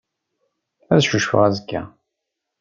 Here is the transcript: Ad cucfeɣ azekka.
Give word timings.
Ad 0.93 1.01
cucfeɣ 1.09 1.41
azekka. 1.47 1.81